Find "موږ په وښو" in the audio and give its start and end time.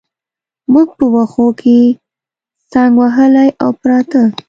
0.73-1.47